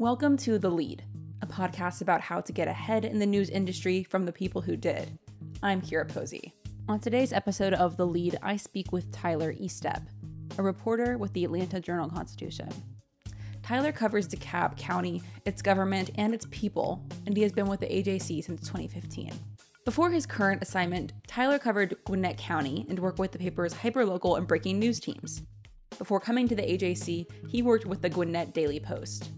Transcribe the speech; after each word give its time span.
Welcome 0.00 0.38
to 0.38 0.58
The 0.58 0.70
Lead, 0.70 1.04
a 1.42 1.46
podcast 1.46 2.00
about 2.00 2.22
how 2.22 2.40
to 2.40 2.52
get 2.54 2.68
ahead 2.68 3.04
in 3.04 3.18
the 3.18 3.26
news 3.26 3.50
industry 3.50 4.02
from 4.02 4.24
the 4.24 4.32
people 4.32 4.62
who 4.62 4.74
did. 4.74 5.18
I'm 5.62 5.82
Kira 5.82 6.08
Posey. 6.08 6.54
On 6.88 6.98
today's 6.98 7.34
episode 7.34 7.74
of 7.74 7.98
The 7.98 8.06
Lead, 8.06 8.38
I 8.42 8.56
speak 8.56 8.92
with 8.92 9.12
Tyler 9.12 9.52
Estep, 9.52 10.06
a 10.56 10.62
reporter 10.62 11.18
with 11.18 11.34
the 11.34 11.44
Atlanta 11.44 11.80
Journal 11.80 12.08
Constitution. 12.08 12.70
Tyler 13.62 13.92
covers 13.92 14.26
DeKalb 14.26 14.78
County, 14.78 15.20
its 15.44 15.60
government, 15.60 16.08
and 16.14 16.32
its 16.32 16.46
people, 16.50 17.06
and 17.26 17.36
he 17.36 17.42
has 17.42 17.52
been 17.52 17.68
with 17.68 17.80
the 17.80 17.86
AJC 17.86 18.42
since 18.42 18.62
2015. 18.62 19.34
Before 19.84 20.08
his 20.08 20.24
current 20.24 20.62
assignment, 20.62 21.12
Tyler 21.26 21.58
covered 21.58 21.94
Gwinnett 22.06 22.38
County 22.38 22.86
and 22.88 22.98
worked 22.98 23.18
with 23.18 23.32
the 23.32 23.38
paper's 23.38 23.74
hyperlocal 23.74 24.38
and 24.38 24.46
breaking 24.48 24.78
news 24.78 24.98
teams. 24.98 25.42
Before 25.98 26.20
coming 26.20 26.48
to 26.48 26.56
the 26.56 26.62
AJC, 26.62 27.26
he 27.50 27.60
worked 27.60 27.84
with 27.84 28.00
the 28.00 28.08
Gwinnett 28.08 28.54
Daily 28.54 28.80
Post. 28.80 29.28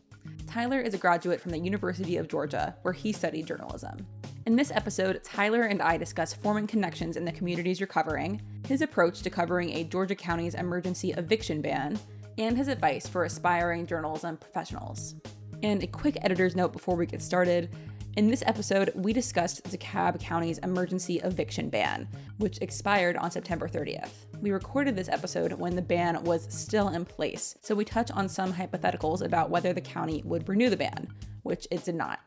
Tyler 0.52 0.80
is 0.82 0.92
a 0.92 0.98
graduate 0.98 1.40
from 1.40 1.50
the 1.50 1.58
University 1.58 2.18
of 2.18 2.28
Georgia, 2.28 2.76
where 2.82 2.92
he 2.92 3.10
studied 3.10 3.46
journalism. 3.46 4.06
In 4.44 4.54
this 4.54 4.70
episode, 4.70 5.24
Tyler 5.24 5.62
and 5.62 5.80
I 5.80 5.96
discuss 5.96 6.34
forming 6.34 6.66
connections 6.66 7.16
in 7.16 7.24
the 7.24 7.32
communities 7.32 7.80
you're 7.80 7.86
covering, 7.86 8.38
his 8.68 8.82
approach 8.82 9.22
to 9.22 9.30
covering 9.30 9.70
a 9.70 9.84
Georgia 9.84 10.14
county's 10.14 10.54
emergency 10.54 11.12
eviction 11.12 11.62
ban, 11.62 11.98
and 12.36 12.54
his 12.54 12.68
advice 12.68 13.08
for 13.08 13.24
aspiring 13.24 13.86
journalism 13.86 14.36
professionals. 14.36 15.14
And 15.62 15.82
a 15.82 15.86
quick 15.86 16.18
editor's 16.20 16.54
note 16.54 16.74
before 16.74 16.96
we 16.96 17.06
get 17.06 17.22
started. 17.22 17.70
In 18.14 18.28
this 18.28 18.42
episode, 18.44 18.92
we 18.94 19.14
discussed 19.14 19.64
DeKalb 19.64 20.20
County's 20.20 20.58
emergency 20.58 21.18
eviction 21.20 21.70
ban, 21.70 22.06
which 22.36 22.58
expired 22.60 23.16
on 23.16 23.30
September 23.30 23.66
30th. 23.66 24.10
We 24.38 24.50
recorded 24.50 24.94
this 24.94 25.08
episode 25.08 25.54
when 25.54 25.74
the 25.74 25.80
ban 25.80 26.22
was 26.22 26.46
still 26.50 26.88
in 26.88 27.06
place, 27.06 27.56
so 27.62 27.74
we 27.74 27.86
touch 27.86 28.10
on 28.10 28.28
some 28.28 28.52
hypotheticals 28.52 29.24
about 29.24 29.48
whether 29.48 29.72
the 29.72 29.80
county 29.80 30.20
would 30.26 30.46
renew 30.46 30.68
the 30.68 30.76
ban, 30.76 31.08
which 31.42 31.66
it 31.70 31.84
did 31.84 31.94
not. 31.94 32.20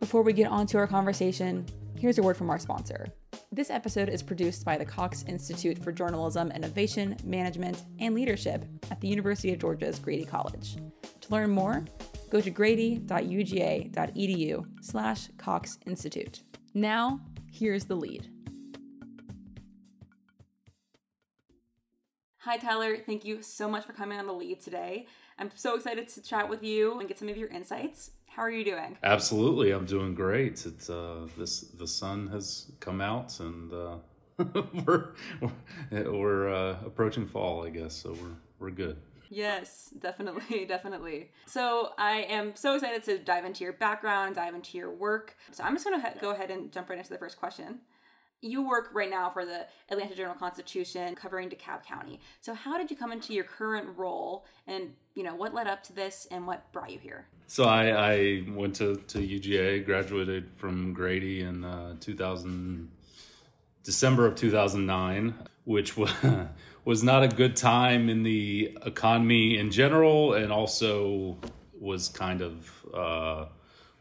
Before 0.00 0.22
we 0.22 0.32
get 0.32 0.50
on 0.50 0.66
to 0.68 0.78
our 0.78 0.86
conversation, 0.86 1.66
here's 1.98 2.16
a 2.16 2.22
word 2.22 2.38
from 2.38 2.48
our 2.48 2.58
sponsor. 2.58 3.08
This 3.52 3.68
episode 3.68 4.08
is 4.08 4.22
produced 4.22 4.64
by 4.64 4.78
the 4.78 4.86
Cox 4.86 5.24
Institute 5.28 5.84
for 5.84 5.92
Journalism, 5.92 6.50
Innovation, 6.52 7.18
Management, 7.22 7.82
and 8.00 8.14
Leadership 8.14 8.64
at 8.90 8.98
the 9.02 9.08
University 9.08 9.52
of 9.52 9.58
Georgia's 9.58 9.98
Grady 9.98 10.24
College. 10.24 10.76
To 11.20 11.30
learn 11.30 11.50
more, 11.50 11.84
go 12.30 12.40
to 12.40 12.50
grady.uga.edu 12.50 14.66
slash 14.80 15.28
Cox 15.36 15.78
Institute. 15.86 16.42
Now, 16.74 17.20
here's 17.50 17.84
the 17.84 17.96
lead. 17.96 18.28
Hi, 22.38 22.56
Tyler. 22.56 22.96
Thank 22.96 23.24
you 23.24 23.42
so 23.42 23.68
much 23.68 23.84
for 23.84 23.92
coming 23.92 24.18
on 24.18 24.26
the 24.26 24.32
lead 24.32 24.60
today. 24.60 25.06
I'm 25.38 25.50
so 25.54 25.76
excited 25.76 26.08
to 26.08 26.22
chat 26.22 26.48
with 26.48 26.62
you 26.62 26.98
and 26.98 27.08
get 27.08 27.18
some 27.18 27.28
of 27.28 27.36
your 27.36 27.48
insights. 27.48 28.12
How 28.26 28.42
are 28.42 28.50
you 28.50 28.64
doing? 28.64 28.96
Absolutely, 29.02 29.72
I'm 29.72 29.84
doing 29.84 30.14
great. 30.14 30.64
It's 30.64 30.88
uh, 30.88 31.26
this 31.36 31.60
the 31.60 31.86
sun 31.86 32.28
has 32.28 32.70
come 32.80 33.00
out 33.00 33.38
and 33.40 33.72
uh, 33.72 33.96
we're 34.86 35.14
we're 35.90 36.48
uh, 36.48 36.76
approaching 36.86 37.26
fall, 37.26 37.66
I 37.66 37.70
guess. 37.70 37.94
So 37.94 38.12
we're 38.12 38.36
we're 38.60 38.70
good. 38.70 38.96
Yes, 39.30 39.92
definitely, 39.98 40.64
definitely. 40.68 41.30
So 41.46 41.92
I 41.98 42.22
am 42.28 42.54
so 42.54 42.74
excited 42.74 43.02
to 43.04 43.18
dive 43.18 43.44
into 43.44 43.64
your 43.64 43.74
background, 43.74 44.36
dive 44.36 44.54
into 44.54 44.78
your 44.78 44.90
work. 44.90 45.36
So 45.52 45.64
I'm 45.64 45.74
just 45.74 45.84
going 45.84 46.00
to 46.00 46.12
go 46.20 46.30
ahead 46.30 46.50
and 46.50 46.72
jump 46.72 46.88
right 46.88 46.98
into 46.98 47.10
the 47.10 47.18
first 47.18 47.38
question. 47.38 47.80
You 48.40 48.66
work 48.66 48.90
right 48.92 49.10
now 49.10 49.30
for 49.30 49.44
the 49.44 49.66
Atlanta 49.90 50.14
Journal 50.14 50.34
Constitution 50.34 51.16
covering 51.16 51.50
DeKalb 51.50 51.84
County. 51.84 52.20
So 52.40 52.54
how 52.54 52.78
did 52.78 52.88
you 52.88 52.96
come 52.96 53.10
into 53.10 53.34
your 53.34 53.44
current 53.44 53.88
role 53.96 54.46
and, 54.68 54.92
you 55.14 55.24
know, 55.24 55.34
what 55.34 55.54
led 55.54 55.66
up 55.66 55.82
to 55.84 55.92
this 55.92 56.28
and 56.30 56.46
what 56.46 56.70
brought 56.72 56.90
you 56.90 57.00
here? 57.00 57.26
So 57.48 57.64
I, 57.64 58.12
I 58.12 58.44
went 58.48 58.76
to, 58.76 58.94
to 58.94 59.18
UGA, 59.18 59.84
graduated 59.84 60.50
from 60.56 60.92
Grady 60.92 61.40
in 61.42 61.64
uh, 61.64 61.96
2000, 61.98 62.88
December 63.88 64.26
of 64.26 64.34
2009, 64.34 65.32
which 65.64 65.96
was, 65.96 66.12
was 66.88 67.02
not 67.02 67.22
a 67.22 67.28
good 67.28 67.54
time 67.54 68.08
in 68.08 68.22
the 68.22 68.74
economy 68.86 69.58
in 69.58 69.70
general 69.70 70.32
and 70.32 70.50
also 70.50 71.36
was 71.78 72.08
kind 72.08 72.40
of 72.40 72.86
uh, 72.94 73.44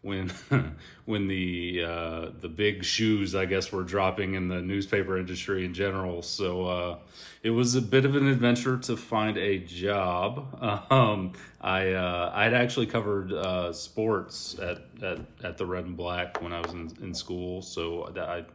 when 0.04 0.30
when 1.06 1.28
the 1.28 1.84
uh, 1.86 2.30
the 2.40 2.48
big 2.48 2.86
shoes 2.86 3.36
I 3.36 3.44
guess 3.44 3.74
were 3.74 3.84
dropping 3.84 4.36
in 4.36 4.48
the 4.48 4.62
newspaper 4.62 5.18
industry 5.18 5.66
in 5.66 5.74
general. 5.74 6.22
So 6.22 6.66
uh, 6.66 6.98
it 7.44 7.50
was 7.50 7.76
a 7.76 7.82
bit 7.82 8.06
of 8.06 8.16
an 8.16 8.26
adventure 8.26 8.78
to 8.78 8.96
find 8.96 9.38
a 9.38 9.60
job. 9.60 10.86
Um, 10.90 11.34
I 11.60 11.92
uh, 11.92 12.32
I'd 12.34 12.54
actually 12.54 12.86
covered 12.86 13.34
uh, 13.34 13.74
sports 13.74 14.58
at, 14.60 14.78
at 15.04 15.20
at 15.44 15.58
the 15.58 15.66
Red 15.66 15.84
and 15.84 15.98
Black 15.98 16.42
when 16.42 16.54
I 16.54 16.62
was 16.62 16.72
in, 16.72 16.90
in 17.02 17.14
school. 17.14 17.62
So 17.62 18.14
I 18.16 18.46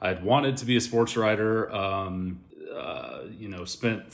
I'd 0.00 0.22
wanted 0.22 0.58
to 0.58 0.66
be 0.66 0.76
a 0.76 0.80
sports 0.80 1.16
writer. 1.16 1.72
Um, 1.74 2.40
uh, 2.74 3.24
you 3.30 3.48
know, 3.48 3.64
spent 3.64 4.04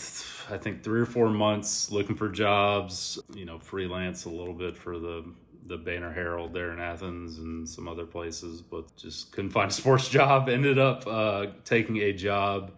I 0.51 0.59
think 0.59 0.83
three 0.83 1.01
or 1.01 1.07
four 1.07 1.31
months 1.31 1.91
looking 1.91 2.17
for 2.17 2.29
jobs. 2.29 3.19
You 3.35 3.45
know, 3.45 3.59
freelance 3.59 4.25
a 4.25 4.31
little 4.31 4.55
bit 4.55 4.77
for 4.77 4.99
the 4.99 5.25
the 5.67 5.77
Banner 5.79 6.13
Herald 6.13 6.53
there 6.53 6.73
in 6.73 6.81
Athens 6.81 7.39
and 7.39 7.69
some 7.69 7.89
other 7.89 8.05
places, 8.05 8.61
but 8.61 8.95
just 8.97 9.33
couldn't 9.33 9.51
find 9.51 9.71
a 9.71 9.75
sports 9.83 10.09
job. 10.09 10.49
Ended 10.49 10.79
up 10.79 11.07
uh, 11.07 11.47
taking 11.65 11.99
a 11.99 12.13
job 12.13 12.73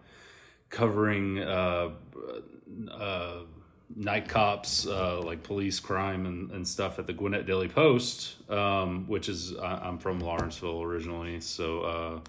covering 0.69 1.39
uh, 1.39 1.89
uh, 2.91 3.39
night 3.95 4.27
cops, 4.27 4.85
uh, 4.87 5.21
like 5.21 5.43
police 5.43 5.79
crime 5.79 6.25
and, 6.25 6.51
and 6.51 6.67
stuff 6.67 6.99
at 6.99 7.07
the 7.07 7.13
Gwinnett 7.13 7.45
Daily 7.45 7.67
Post, 7.69 8.49
um, 8.49 9.07
which 9.07 9.29
is 9.29 9.55
I'm 9.57 9.97
from 9.97 10.19
Lawrenceville 10.19 10.81
originally, 10.81 11.39
so 11.39 11.81
uh, 11.81 12.19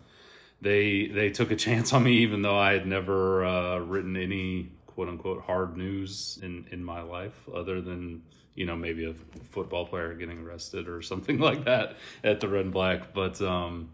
they 0.60 1.06
they 1.06 1.30
took 1.30 1.50
a 1.50 1.56
chance 1.56 1.92
on 1.92 2.04
me, 2.04 2.18
even 2.18 2.42
though 2.42 2.58
I 2.58 2.72
had 2.72 2.86
never 2.86 3.44
uh, 3.44 3.78
written 3.78 4.16
any 4.16 4.72
quote 4.86 5.08
unquote 5.08 5.42
hard 5.42 5.76
news 5.76 6.38
in 6.42 6.66
in 6.70 6.84
my 6.84 7.02
life, 7.02 7.48
other 7.54 7.80
than 7.80 8.22
you 8.54 8.66
know 8.66 8.76
maybe 8.76 9.04
a 9.04 9.14
football 9.50 9.86
player 9.86 10.14
getting 10.14 10.40
arrested 10.40 10.88
or 10.88 11.02
something 11.02 11.38
like 11.48 11.64
that 11.64 11.96
at 12.24 12.40
the 12.40 12.48
Red 12.48 12.64
and 12.64 12.72
Black. 12.72 13.14
But 13.14 13.40
um, 13.40 13.90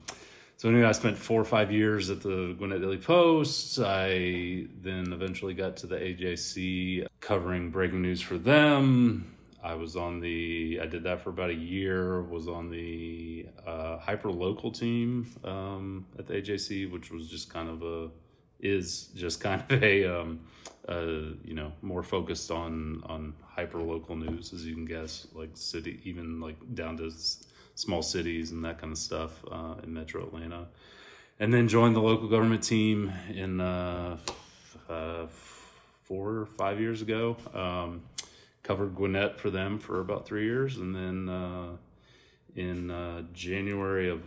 so 0.57 0.71
anyway, 0.71 0.87
I 0.87 0.93
spent 0.93 1.19
four 1.19 1.41
or 1.41 1.45
five 1.45 1.71
years 1.71 2.09
at 2.09 2.23
the 2.23 2.55
Gwinnett 2.57 2.81
Daily 2.81 2.97
Post. 2.97 3.79
I 3.81 4.67
then 4.81 5.13
eventually 5.13 5.53
got 5.53 5.77
to 5.79 5.87
the 5.87 5.97
AJC 5.97 7.07
covering 7.21 7.71
breaking 7.71 8.01
news 8.01 8.23
for 8.23 8.39
them. 8.39 9.34
I 9.65 9.75
was 9.75 9.97
on 9.97 10.21
the, 10.21 10.79
I 10.83 10.87
did 10.87 11.03
that 11.05 11.23
for 11.23 11.31
about 11.31 11.49
a 11.49 11.55
year, 11.55 12.21
was 12.21 12.49
on 12.49 12.69
the 12.69 13.47
uh, 13.67 13.97
hyper 13.97 14.31
local 14.31 14.71
team 14.71 15.27
um, 15.43 16.05
at 16.19 16.27
the 16.27 16.35
AJC, 16.35 16.93
which 16.93 17.11
was 17.11 17.29
just 17.29 17.51
kind 17.51 17.71
of 17.71 17.83
a, 17.83 18.11
is 18.61 19.07
just 19.17 19.41
kind 19.49 19.65
of 19.71 19.83
a, 19.83 20.05
um, 20.05 20.41
uh, 20.87 21.33
you 21.43 21.55
know, 21.55 21.73
more 21.81 22.03
focused 22.03 22.51
on, 22.51 23.03
on 23.07 23.33
hyper 23.43 23.81
local 23.81 24.17
news, 24.17 24.53
as 24.53 24.67
you 24.67 24.75
can 24.75 24.85
guess, 24.85 25.29
like 25.33 25.49
city, 25.55 25.99
even 26.05 26.41
like 26.41 26.57
down 26.75 26.99
to 26.99 27.07
s- 27.07 27.47
small 27.75 28.03
cities 28.03 28.51
and 28.51 28.63
that 28.67 28.79
kind 28.79 28.93
of 28.93 28.99
stuff 28.99 29.43
uh, 29.51 29.77
in 29.83 29.95
metro 29.95 30.27
Atlanta. 30.27 30.67
And 31.41 31.53
then 31.53 31.69
joined 31.69 31.97
the 31.97 32.03
local 32.03 32.29
government 32.29 32.63
team 32.63 33.11
in 33.33 33.63
uh, 33.63 34.19
uh, 34.91 35.27
four 36.03 36.33
or 36.33 36.47
five 36.47 36.79
years 36.79 37.01
ago. 37.01 37.37
Um, 37.55 38.03
covered 38.65 38.97
Gwinnett 38.97 39.39
for 39.39 39.51
them 39.51 39.79
for 39.79 40.01
about 40.01 40.27
three 40.27 40.45
years, 40.45 40.79
and 40.79 40.95
then 40.95 41.29
uh, 41.29 41.77
in 42.57 42.91
uh, 42.91 43.23
January 43.33 44.11
of 44.11 44.23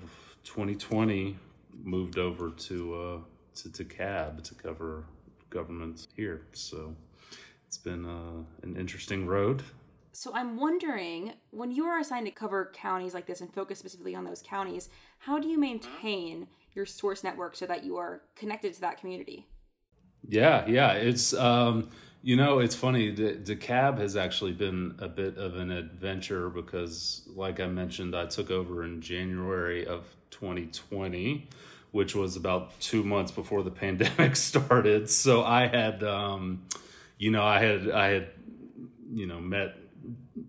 2020 0.45 1.37
moved 1.83 2.17
over 2.17 2.51
to 2.51 2.95
uh, 2.95 3.17
to 3.55 3.69
DeKalb 3.69 4.43
to 4.43 4.55
cover 4.55 5.03
government 5.49 6.07
here. 6.15 6.43
So 6.53 6.95
it's 7.67 7.77
been 7.77 8.05
uh, 8.05 8.43
an 8.63 8.77
interesting 8.77 9.25
road. 9.25 9.63
So 10.13 10.31
I'm 10.33 10.57
wondering, 10.57 11.33
when 11.51 11.71
you 11.71 11.85
are 11.85 11.99
assigned 11.99 12.25
to 12.25 12.31
cover 12.31 12.71
counties 12.73 13.13
like 13.13 13.27
this 13.27 13.41
and 13.41 13.53
focus 13.53 13.77
specifically 13.77 14.15
on 14.15 14.23
those 14.23 14.41
counties, 14.41 14.89
how 15.19 15.37
do 15.37 15.47
you 15.47 15.59
maintain 15.59 16.47
your 16.73 16.85
source 16.85 17.23
network 17.23 17.55
so 17.55 17.67
that 17.67 17.83
you 17.83 17.97
are 17.97 18.21
connected 18.35 18.73
to 18.73 18.81
that 18.81 18.99
community? 18.99 19.47
Yeah, 20.27 20.65
yeah, 20.67 20.93
it's 20.93 21.33
um, 21.35 21.89
you 22.27 22.35
know 22.35 22.59
it's 22.59 22.75
funny. 22.75 23.15
DeKalb 23.15 23.99
has 23.99 24.17
actually 24.17 24.51
been 24.51 24.95
a 24.99 25.07
bit 25.07 25.37
of 25.37 25.55
an 25.55 25.71
adventure 25.71 26.49
because, 26.49 27.21
like 27.33 27.61
I 27.61 27.67
mentioned, 27.67 28.13
I 28.17 28.25
took 28.25 28.51
over 28.51 28.83
in 28.83 28.99
January 28.99 29.87
of 29.87 30.03
2020, 30.31 31.47
which 31.91 32.15
was 32.15 32.35
about 32.35 32.77
two 32.81 33.01
months 33.01 33.31
before 33.31 33.63
the 33.63 33.71
pandemic 33.83 34.35
started. 34.35 35.09
So 35.09 35.41
I 35.41 35.67
had, 35.67 36.03
um, 36.03 36.65
you 37.17 37.31
know, 37.31 37.45
I 37.45 37.59
had 37.59 37.89
I 37.91 38.07
had, 38.07 38.27
you 39.13 39.25
know, 39.25 39.39
met 39.39 39.77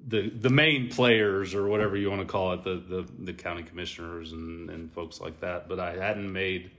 the 0.09 0.31
the 0.31 0.51
main 0.51 0.89
players 0.89 1.55
or 1.55 1.69
whatever 1.69 1.97
you 1.97 2.11
want 2.11 2.23
to 2.23 2.27
call 2.27 2.55
it, 2.55 2.65
the 2.65 2.75
the, 2.75 3.09
the 3.21 3.33
county 3.33 3.63
commissioners 3.63 4.33
and, 4.33 4.69
and 4.69 4.93
folks 4.93 5.21
like 5.21 5.39
that. 5.43 5.69
But 5.69 5.79
I 5.79 5.95
hadn't 5.95 6.33
made 6.33 6.73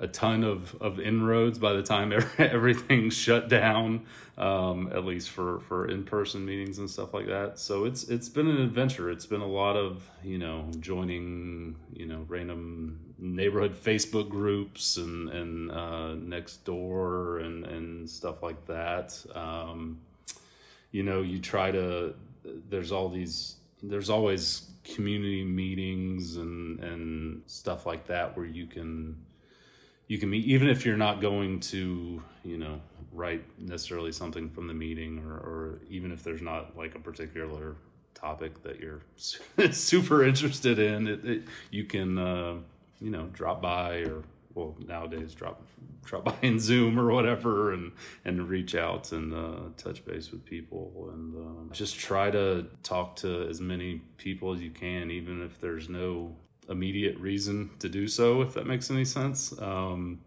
a 0.00 0.08
ton 0.08 0.42
of, 0.42 0.74
of 0.80 0.98
inroads 0.98 1.58
by 1.58 1.74
the 1.74 1.82
time 1.82 2.12
everything 2.38 3.10
shut 3.10 3.48
down, 3.50 4.06
um, 4.38 4.90
at 4.94 5.04
least 5.04 5.28
for, 5.28 5.60
for 5.60 5.88
in 5.88 6.04
person 6.04 6.44
meetings 6.44 6.78
and 6.78 6.88
stuff 6.88 7.12
like 7.12 7.26
that. 7.26 7.58
So 7.58 7.84
it's 7.84 8.04
it's 8.04 8.28
been 8.28 8.48
an 8.48 8.62
adventure. 8.62 9.10
It's 9.10 9.26
been 9.26 9.42
a 9.42 9.46
lot 9.46 9.76
of 9.76 10.08
you 10.24 10.38
know 10.38 10.70
joining 10.80 11.76
you 11.92 12.06
know 12.06 12.24
random 12.28 12.98
neighborhood 13.18 13.74
Facebook 13.74 14.30
groups 14.30 14.96
and 14.96 15.28
and 15.28 15.70
uh, 15.70 16.14
Nextdoor 16.16 17.44
and 17.44 17.66
and 17.66 18.08
stuff 18.08 18.42
like 18.42 18.66
that. 18.66 19.22
Um, 19.34 20.00
you 20.92 21.02
know, 21.02 21.20
you 21.20 21.38
try 21.38 21.70
to. 21.70 22.14
There's 22.70 22.90
all 22.90 23.10
these. 23.10 23.56
There's 23.82 24.08
always 24.08 24.66
community 24.82 25.44
meetings 25.44 26.36
and 26.36 26.80
and 26.80 27.42
stuff 27.46 27.84
like 27.84 28.06
that 28.06 28.34
where 28.34 28.46
you 28.46 28.66
can 28.66 29.14
you 30.10 30.18
can 30.18 30.28
meet 30.28 30.44
even 30.44 30.68
if 30.68 30.84
you're 30.84 30.96
not 30.96 31.20
going 31.20 31.60
to 31.60 32.20
you 32.44 32.58
know 32.58 32.80
write 33.12 33.44
necessarily 33.58 34.10
something 34.10 34.50
from 34.50 34.66
the 34.66 34.74
meeting 34.74 35.24
or, 35.24 35.34
or 35.34 35.78
even 35.88 36.10
if 36.10 36.24
there's 36.24 36.42
not 36.42 36.76
like 36.76 36.96
a 36.96 36.98
particular 36.98 37.76
topic 38.12 38.60
that 38.64 38.80
you're 38.80 39.02
super 39.70 40.24
interested 40.24 40.80
in 40.80 41.06
it, 41.06 41.24
it 41.24 41.42
you 41.70 41.84
can 41.84 42.18
uh, 42.18 42.56
you 43.00 43.10
know 43.10 43.26
drop 43.32 43.62
by 43.62 43.98
or 43.98 44.24
well 44.54 44.74
nowadays 44.84 45.32
drop 45.32 45.62
drop 46.04 46.24
by 46.24 46.34
in 46.42 46.58
zoom 46.58 46.98
or 46.98 47.12
whatever 47.12 47.72
and 47.72 47.92
and 48.24 48.48
reach 48.48 48.74
out 48.74 49.12
and 49.12 49.32
uh, 49.32 49.60
touch 49.76 50.04
base 50.04 50.32
with 50.32 50.44
people 50.44 51.08
and 51.14 51.36
uh, 51.36 51.72
just 51.72 51.96
try 51.96 52.32
to 52.32 52.66
talk 52.82 53.14
to 53.14 53.46
as 53.48 53.60
many 53.60 54.02
people 54.18 54.52
as 54.52 54.60
you 54.60 54.70
can 54.70 55.08
even 55.08 55.40
if 55.40 55.60
there's 55.60 55.88
no 55.88 56.34
immediate 56.70 57.18
reason 57.18 57.70
to 57.80 57.88
do 57.88 58.08
so, 58.08 58.42
if 58.42 58.54
that 58.54 58.66
makes 58.66 58.90
any 58.90 59.04
sense. 59.04 59.52
Um, 59.60 60.20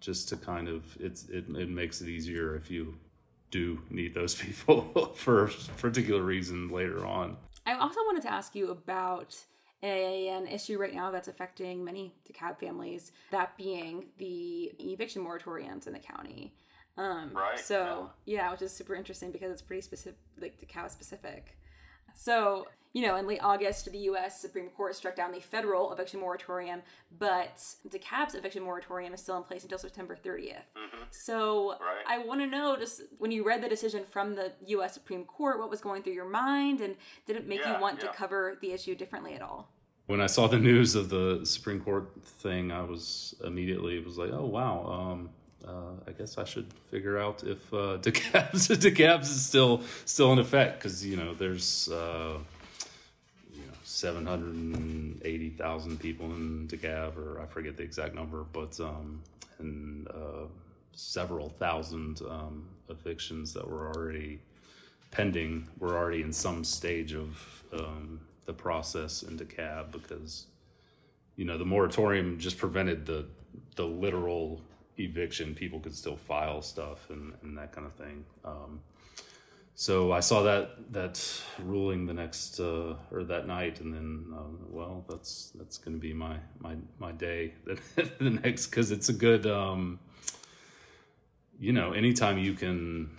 just 0.00 0.28
to 0.28 0.36
kind 0.36 0.68
of 0.68 0.84
it's 1.00 1.28
it, 1.30 1.44
it 1.48 1.70
makes 1.70 2.02
it 2.02 2.08
easier 2.08 2.54
if 2.56 2.70
you 2.70 2.94
do 3.50 3.80
need 3.88 4.14
those 4.14 4.34
people 4.46 5.14
for 5.16 5.46
a 5.46 5.50
particular 5.78 6.22
reason 6.22 6.68
later 6.68 7.06
on. 7.06 7.36
I 7.66 7.74
also 7.74 8.00
wanted 8.00 8.22
to 8.22 8.32
ask 8.32 8.54
you 8.54 8.70
about 8.70 9.34
a, 9.82 10.28
an 10.28 10.46
issue 10.46 10.78
right 10.78 10.94
now 10.94 11.10
that's 11.10 11.28
affecting 11.28 11.84
many 11.84 12.14
DeKalb 12.30 12.58
families, 12.58 13.12
that 13.30 13.56
being 13.56 14.06
the 14.18 14.72
eviction 14.78 15.24
moratoriums 15.24 15.86
in 15.86 15.92
the 15.92 15.98
county. 15.98 16.54
Um, 16.96 17.30
right. 17.34 17.58
So 17.58 18.10
yeah. 18.24 18.42
yeah, 18.42 18.50
which 18.50 18.62
is 18.62 18.72
super 18.72 18.94
interesting 18.94 19.30
because 19.30 19.50
it's 19.50 19.62
pretty 19.62 19.82
specific, 19.82 20.18
like 20.40 20.60
DeKalb 20.60 20.90
specific. 20.90 21.56
So 22.14 22.66
you 22.94 23.02
know, 23.02 23.16
in 23.16 23.26
late 23.26 23.40
August, 23.42 23.90
the 23.90 23.98
U.S. 23.98 24.40
Supreme 24.40 24.68
Court 24.68 24.94
struck 24.94 25.16
down 25.16 25.32
the 25.32 25.40
federal 25.40 25.92
eviction 25.92 26.20
moratorium, 26.20 26.80
but 27.18 27.56
DeKalb's 27.88 28.36
eviction 28.36 28.62
moratorium 28.62 29.12
is 29.12 29.20
still 29.20 29.36
in 29.36 29.42
place 29.42 29.64
until 29.64 29.78
September 29.78 30.16
30th. 30.16 30.52
Mm-hmm. 30.76 31.02
So 31.10 31.70
right. 31.80 32.04
I 32.06 32.18
want 32.18 32.40
to 32.40 32.46
know, 32.46 32.76
just 32.76 33.02
when 33.18 33.32
you 33.32 33.44
read 33.44 33.62
the 33.62 33.68
decision 33.68 34.04
from 34.08 34.36
the 34.36 34.52
U.S. 34.68 34.94
Supreme 34.94 35.24
Court, 35.24 35.58
what 35.58 35.70
was 35.70 35.80
going 35.80 36.04
through 36.04 36.12
your 36.12 36.28
mind, 36.28 36.80
and 36.80 36.94
did 37.26 37.34
it 37.34 37.48
make 37.48 37.60
yeah, 37.60 37.74
you 37.74 37.82
want 37.82 38.00
yeah. 38.00 38.06
to 38.06 38.14
cover 38.14 38.58
the 38.60 38.70
issue 38.70 38.94
differently 38.94 39.34
at 39.34 39.42
all? 39.42 39.72
When 40.06 40.20
I 40.20 40.26
saw 40.26 40.46
the 40.46 40.58
news 40.58 40.94
of 40.94 41.08
the 41.08 41.40
Supreme 41.44 41.80
Court 41.80 42.12
thing, 42.24 42.70
I 42.70 42.82
was 42.82 43.34
immediately 43.42 43.98
was 43.98 44.18
like, 44.18 44.30
"Oh 44.32 44.44
wow, 44.44 44.86
um, 44.86 45.30
uh, 45.66 45.94
I 46.06 46.12
guess 46.12 46.36
I 46.36 46.44
should 46.44 46.72
figure 46.90 47.18
out 47.18 47.42
if 47.42 47.72
uh, 47.72 47.98
DeKalb's, 48.02 48.68
DeKalb's 48.68 49.30
is 49.30 49.44
still 49.44 49.80
still 50.04 50.32
in 50.32 50.38
effect 50.38 50.78
because 50.78 51.04
you 51.04 51.16
know 51.16 51.32
there's 51.32 51.88
uh, 51.88 52.36
780,000 53.94 56.00
people 56.00 56.26
in 56.26 56.68
DeKalb, 56.68 57.16
or 57.16 57.40
I 57.40 57.46
forget 57.46 57.76
the 57.76 57.82
exact 57.82 58.14
number, 58.14 58.44
but 58.52 58.78
um, 58.80 59.22
and 59.58 60.06
uh, 60.08 60.46
several 60.92 61.48
thousand 61.48 62.20
um, 62.28 62.68
evictions 62.88 63.52
that 63.54 63.68
were 63.68 63.88
already 63.94 64.40
pending 65.10 65.68
were 65.78 65.96
already 65.96 66.22
in 66.22 66.32
some 66.32 66.64
stage 66.64 67.14
of 67.14 67.62
um, 67.72 68.20
the 68.46 68.52
process 68.52 69.22
in 69.22 69.38
DeKalb 69.38 69.92
because 69.92 70.46
you 71.36 71.44
know 71.44 71.56
the 71.56 71.64
moratorium 71.64 72.38
just 72.38 72.58
prevented 72.58 73.06
the 73.06 73.26
the 73.76 73.86
literal 73.86 74.60
eviction. 74.98 75.54
People 75.54 75.80
could 75.80 75.94
still 75.94 76.16
file 76.16 76.62
stuff 76.62 77.10
and, 77.10 77.34
and 77.42 77.56
that 77.58 77.72
kind 77.72 77.86
of 77.86 77.92
thing. 77.94 78.24
Um, 78.44 78.80
so 79.74 80.12
I 80.12 80.20
saw 80.20 80.42
that 80.42 80.92
that 80.92 81.42
ruling 81.62 82.06
the 82.06 82.14
next 82.14 82.60
uh, 82.60 82.94
or 83.10 83.24
that 83.24 83.46
night, 83.46 83.80
and 83.80 83.92
then 83.92 84.26
uh, 84.32 84.42
well, 84.70 85.04
that's 85.08 85.50
that's 85.56 85.78
going 85.78 85.94
to 85.94 86.00
be 86.00 86.12
my 86.12 86.36
my 86.60 86.76
my 86.98 87.10
day 87.12 87.54
the 87.64 88.38
next 88.42 88.66
because 88.66 88.90
it's 88.90 89.08
a 89.08 89.12
good. 89.12 89.46
Um, 89.46 89.98
you 91.58 91.72
know, 91.72 91.92
anytime 91.92 92.36
you 92.36 92.54
can, 92.54 93.10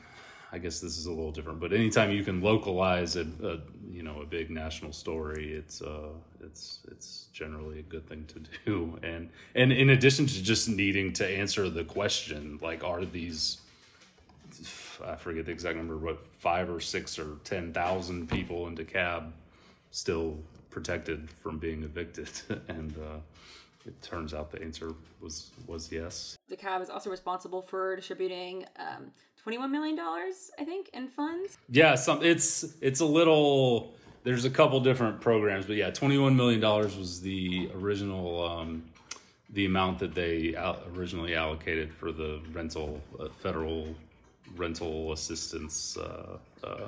I 0.51 0.57
guess 0.57 0.79
this 0.81 0.97
is 0.97 1.05
a 1.05 1.09
little 1.09 1.31
different, 1.31 1.59
but 1.59 1.71
anytime 1.71 2.11
you 2.11 2.23
can 2.23 2.41
localize 2.41 3.15
a, 3.15 3.21
a 3.43 3.59
you 3.89 4.03
know 4.03 4.21
a 4.21 4.25
big 4.25 4.49
national 4.49 4.93
story, 4.93 5.53
it's 5.53 5.81
uh 5.81 6.09
it's 6.39 6.79
it's 6.89 7.27
generally 7.33 7.79
a 7.79 7.83
good 7.83 8.07
thing 8.07 8.25
to 8.27 8.39
do. 8.65 8.97
And 9.03 9.29
and 9.55 9.73
in 9.73 9.89
addition 9.89 10.25
to 10.25 10.43
just 10.43 10.69
needing 10.69 11.11
to 11.13 11.27
answer 11.27 11.69
the 11.69 11.83
question, 11.83 12.59
like 12.61 12.83
are 12.83 13.03
these 13.03 13.57
I 15.03 15.15
forget 15.15 15.45
the 15.45 15.51
exact 15.51 15.77
number, 15.77 15.95
but 15.95 16.19
five 16.37 16.69
or 16.69 16.79
six 16.79 17.17
or 17.17 17.37
ten 17.43 17.73
thousand 17.73 18.29
people 18.29 18.67
in 18.67 18.75
DeKalb 18.75 19.31
still 19.91 20.37
protected 20.69 21.29
from 21.29 21.57
being 21.57 21.83
evicted, 21.83 22.29
and 22.67 22.95
uh, 22.97 23.17
it 23.85 23.99
turns 24.01 24.33
out 24.33 24.51
the 24.51 24.61
answer 24.61 24.93
was 25.21 25.51
was 25.67 25.91
yes. 25.91 26.37
DeKalb 26.51 26.81
is 26.81 26.89
also 26.89 27.09
responsible 27.09 27.61
for 27.61 27.95
distributing 27.95 28.65
um, 28.77 29.11
twenty 29.41 29.57
one 29.57 29.71
million 29.71 29.95
dollars, 29.95 30.51
I 30.59 30.65
think, 30.65 30.89
in 30.93 31.07
funds. 31.07 31.57
Yeah, 31.69 31.95
some 31.95 32.23
it's 32.23 32.75
it's 32.81 32.99
a 32.99 33.05
little. 33.05 33.93
There's 34.23 34.45
a 34.45 34.49
couple 34.49 34.79
different 34.79 35.21
programs, 35.21 35.65
but 35.65 35.75
yeah, 35.75 35.91
twenty 35.91 36.17
one 36.17 36.35
million 36.35 36.59
dollars 36.59 36.97
was 36.97 37.21
the 37.21 37.69
original. 37.75 38.43
Um, 38.45 38.83
the 39.51 39.65
amount 39.65 39.99
that 39.99 40.13
they 40.13 40.55
originally 40.95 41.35
allocated 41.35 41.93
for 41.93 42.11
the 42.11 42.41
rental 42.51 42.99
uh, 43.19 43.27
federal 43.41 43.95
rental 44.55 45.11
assistance 45.13 45.97
uh, 45.97 46.37
uh, 46.63 46.87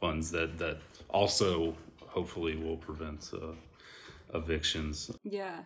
funds 0.00 0.30
that 0.30 0.58
that 0.58 0.78
also 1.08 1.74
hopefully 2.06 2.56
will 2.56 2.76
prevent 2.76 3.30
uh, 3.34 3.52
evictions. 4.36 5.10
Yeah. 5.22 5.60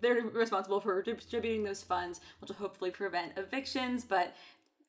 They're 0.00 0.22
responsible 0.22 0.80
for 0.80 1.02
distributing 1.02 1.62
those 1.62 1.82
funds, 1.82 2.20
which 2.40 2.48
will 2.48 2.56
hopefully 2.56 2.90
prevent 2.90 3.36
evictions, 3.36 4.04
but 4.04 4.34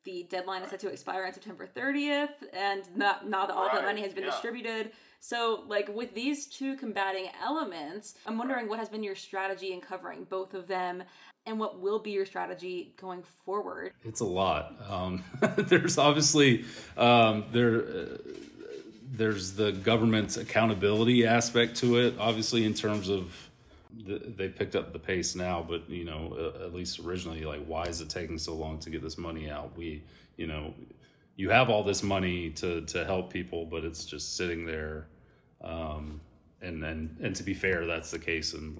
the 0.03 0.25
deadline 0.29 0.63
is 0.63 0.69
set 0.69 0.79
to 0.79 0.89
expire 0.89 1.25
on 1.25 1.33
September 1.33 1.67
30th, 1.67 2.29
and 2.53 2.83
not 2.95 3.29
not 3.29 3.51
all 3.51 3.67
right. 3.67 3.75
that 3.75 3.85
money 3.85 4.01
has 4.01 4.13
been 4.13 4.23
yeah. 4.23 4.31
distributed. 4.31 4.91
So, 5.23 5.63
like 5.67 5.87
with 5.87 6.15
these 6.15 6.47
two 6.47 6.75
combating 6.75 7.29
elements, 7.43 8.15
I'm 8.25 8.39
wondering 8.39 8.67
what 8.67 8.79
has 8.79 8.89
been 8.89 9.03
your 9.03 9.15
strategy 9.15 9.71
in 9.71 9.79
covering 9.79 10.25
both 10.25 10.55
of 10.55 10.67
them 10.67 11.03
and 11.45 11.59
what 11.59 11.79
will 11.79 11.99
be 11.99 12.09
your 12.09 12.25
strategy 12.25 12.93
going 12.99 13.23
forward? 13.45 13.93
It's 14.03 14.21
a 14.21 14.25
lot. 14.25 14.75
Um, 14.89 15.23
there's 15.57 15.99
obviously 15.99 16.65
um, 16.97 17.45
there. 17.51 17.83
Uh, 17.83 18.17
there's 19.13 19.53
the 19.53 19.73
government's 19.73 20.37
accountability 20.37 21.27
aspect 21.27 21.75
to 21.77 21.97
it, 21.97 22.15
obviously, 22.17 22.65
in 22.65 22.73
terms 22.73 23.09
of 23.09 23.49
the, 24.05 24.19
they 24.19 24.47
picked 24.47 24.75
up 24.75 24.93
the 24.93 24.99
pace 24.99 25.35
now, 25.35 25.63
but 25.67 25.87
you 25.87 26.05
know, 26.05 26.35
uh, 26.59 26.63
at 26.63 26.73
least 26.73 26.99
originally, 26.99 27.43
like, 27.43 27.63
why 27.65 27.83
is 27.83 28.01
it 28.01 28.09
taking 28.09 28.39
so 28.39 28.55
long 28.55 28.79
to 28.79 28.89
get 28.89 29.03
this 29.03 29.17
money 29.17 29.51
out? 29.51 29.75
We, 29.77 30.01
you 30.37 30.47
know, 30.47 30.73
you 31.41 31.49
have 31.49 31.71
all 31.71 31.83
this 31.83 32.03
money 32.03 32.51
to 32.51 32.81
to 32.81 33.03
help 33.03 33.33
people, 33.33 33.65
but 33.65 33.83
it's 33.83 34.05
just 34.05 34.37
sitting 34.37 34.63
there. 34.63 35.07
Um, 35.63 36.21
and 36.61 36.83
and 36.83 37.17
and 37.19 37.35
to 37.35 37.41
be 37.41 37.55
fair, 37.55 37.87
that's 37.87 38.11
the 38.11 38.19
case 38.19 38.53
in 38.53 38.79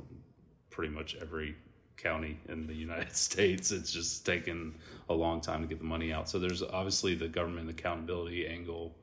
pretty 0.69 0.93
much 0.93 1.15
every 1.19 1.55
county 1.97 2.37
in 2.49 2.67
the 2.67 2.75
United 2.87 3.15
States. 3.15 3.71
It's 3.71 3.91
just 3.91 4.27
taken 4.27 4.75
a 5.09 5.13
long 5.13 5.41
time 5.41 5.61
to 5.63 5.67
get 5.67 5.79
the 5.79 5.85
money 5.95 6.13
out. 6.13 6.29
So 6.29 6.37
there's 6.37 6.61
obviously 6.61 7.15
the 7.15 7.27
government 7.27 7.67
accountability 7.67 8.45
angle, 8.45 8.95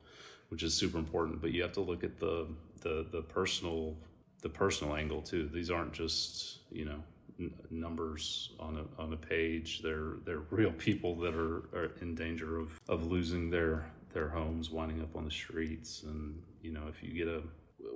which 0.47 0.63
is 0.63 0.73
super 0.73 0.97
important, 0.97 1.41
but 1.41 1.51
you 1.51 1.61
have 1.61 1.73
to 1.73 1.81
look 1.81 2.05
at 2.05 2.17
the 2.17 2.47
the 2.79 3.07
the 3.11 3.23
personal 3.23 3.97
the 4.41 4.49
personal 4.49 4.95
angle 4.95 5.21
too. 5.21 5.49
These 5.53 5.69
aren't 5.69 5.91
just 5.91 6.59
you 6.71 6.85
know 6.85 7.03
n- 7.39 7.53
numbers 7.69 8.51
on 8.59 8.77
a 8.77 9.01
on 9.01 9.13
a 9.13 9.17
page. 9.17 9.81
They're 9.81 10.13
they're 10.25 10.43
real 10.49 10.71
people 10.71 11.15
that 11.17 11.33
are, 11.33 11.69
are 11.73 11.91
in 12.01 12.15
danger 12.15 12.59
of 12.59 12.79
of 12.89 13.05
losing 13.05 13.49
their 13.49 13.85
their 14.13 14.29
homes, 14.29 14.69
winding 14.69 15.01
up 15.01 15.15
on 15.15 15.25
the 15.25 15.31
streets, 15.31 16.03
and 16.03 16.41
you 16.61 16.71
know 16.71 16.87
if 16.87 17.03
you 17.03 17.13
get 17.13 17.27
a 17.27 17.43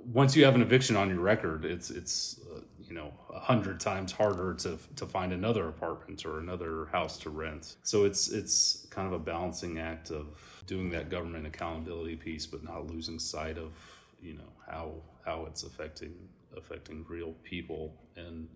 once 0.04 0.36
you 0.36 0.44
have 0.44 0.54
an 0.54 0.62
eviction 0.62 0.96
on 0.96 1.08
your 1.08 1.20
record, 1.20 1.64
it's 1.64 1.90
it's 1.90 2.40
uh, 2.54 2.60
you 2.78 2.94
know 2.94 3.12
a 3.32 3.38
hundred 3.38 3.80
times 3.80 4.12
harder 4.12 4.54
to 4.54 4.78
to 4.96 5.06
find 5.06 5.32
another 5.32 5.68
apartment 5.68 6.24
or 6.24 6.38
another 6.38 6.86
house 6.92 7.18
to 7.18 7.30
rent. 7.30 7.76
So 7.82 8.04
it's 8.04 8.28
it's 8.28 8.86
kind 8.90 9.06
of 9.06 9.12
a 9.12 9.18
balancing 9.18 9.78
act 9.78 10.10
of 10.10 10.26
doing 10.66 10.90
that 10.90 11.10
government 11.10 11.46
accountability 11.46 12.16
piece, 12.16 12.46
but 12.46 12.64
not 12.64 12.86
losing 12.86 13.18
sight 13.18 13.58
of 13.58 13.72
you 14.20 14.34
know 14.34 14.52
how 14.66 14.94
how 15.24 15.46
it's 15.46 15.62
affecting 15.62 16.14
affecting 16.56 17.04
real 17.08 17.34
people 17.42 17.94
and 18.16 18.48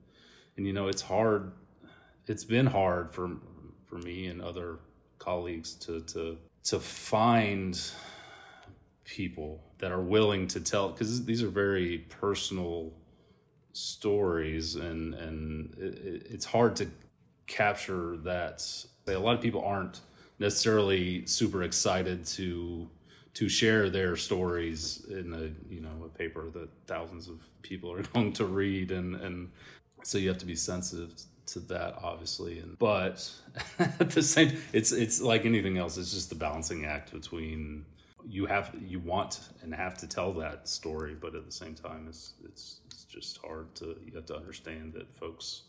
and 0.58 0.66
you 0.66 0.74
know 0.74 0.88
it's 0.88 1.02
hard 1.02 1.52
it's 2.26 2.44
been 2.44 2.66
hard 2.66 3.10
for 3.10 3.30
for 3.86 3.96
me 3.96 4.26
and 4.26 4.42
other 4.42 4.80
colleagues 5.18 5.72
to 5.74 6.00
to 6.02 6.36
to 6.64 6.78
find 6.78 7.80
people 9.04 9.62
that 9.78 9.90
are 9.90 10.02
willing 10.02 10.46
to 10.46 10.60
tell 10.60 10.90
because 10.90 11.24
these 11.24 11.42
are 11.42 11.48
very 11.48 11.98
personal 12.10 12.92
stories 13.72 14.74
and 14.74 15.14
and 15.14 15.74
it, 15.78 16.26
it's 16.28 16.44
hard 16.44 16.76
to 16.76 16.86
capture 17.46 18.16
that. 18.18 18.64
A 19.06 19.12
lot 19.16 19.34
of 19.34 19.40
people 19.40 19.62
aren't 19.64 20.00
necessarily 20.38 21.26
super 21.26 21.62
excited 21.62 22.26
to 22.26 22.88
to 23.34 23.48
share 23.48 23.88
their 23.88 24.16
stories 24.16 25.06
in 25.08 25.32
a 25.32 25.72
you 25.72 25.80
know 25.80 26.04
a 26.04 26.08
paper 26.08 26.50
that 26.50 26.68
thousands 26.86 27.28
of 27.28 27.40
people 27.62 27.90
are 27.92 28.02
going 28.14 28.32
to 28.34 28.44
read 28.44 28.90
and 28.90 29.16
and 29.16 29.50
so 30.02 30.18
you 30.18 30.28
have 30.28 30.38
to 30.38 30.46
be 30.46 30.56
sensitive 30.56 31.12
to 31.46 31.60
that 31.60 31.94
obviously 32.02 32.58
and 32.58 32.78
but 32.78 33.30
at 33.78 34.10
the 34.10 34.22
same 34.22 34.56
it's 34.72 34.92
it's 34.92 35.20
like 35.20 35.46
anything 35.46 35.78
else 35.78 35.96
it's 35.96 36.12
just 36.12 36.28
the 36.28 36.34
balancing 36.34 36.84
act 36.84 37.10
between 37.12 37.84
you 38.26 38.44
have 38.46 38.74
you 38.86 38.98
want 39.00 39.40
and 39.62 39.74
have 39.74 39.96
to 39.96 40.06
tell 40.06 40.32
that 40.32 40.68
story 40.68 41.16
but 41.18 41.34
at 41.34 41.46
the 41.46 41.52
same 41.52 41.74
time 41.74 42.06
it's 42.08 42.34
it's 42.44 42.80
it's 42.86 43.04
just 43.04 43.38
hard 43.38 43.74
to 43.74 43.96
you 44.04 44.12
have 44.14 44.26
to 44.26 44.36
understand 44.36 44.92
that 44.92 45.10
folks 45.14 45.62